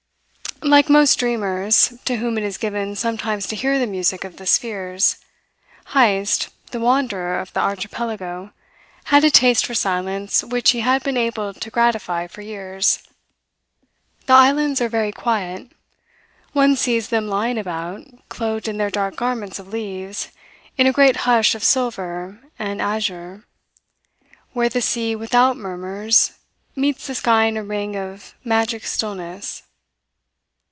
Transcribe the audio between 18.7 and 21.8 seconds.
their dark garments of leaves, in a great hush of